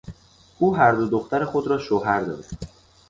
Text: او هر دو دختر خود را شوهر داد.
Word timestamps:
او 0.59 0.75
هر 0.75 0.91
دو 0.93 1.07
دختر 1.09 1.45
خود 1.45 1.67
را 1.67 1.77
شوهر 1.77 2.21
داد. 2.21 2.45